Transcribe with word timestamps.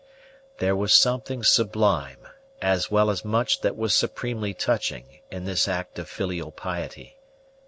There 0.57 0.75
was 0.75 0.95
something 0.95 1.43
sublime, 1.43 2.27
as 2.59 2.89
well 2.89 3.11
as 3.11 3.23
much 3.23 3.61
that 3.61 3.77
was 3.77 3.93
supremely 3.93 4.51
touching, 4.51 5.19
in 5.29 5.45
this 5.45 5.67
act 5.67 5.99
of 5.99 6.09
filial 6.09 6.51
piety. 6.51 7.19